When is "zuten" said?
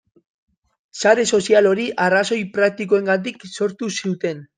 4.03-4.43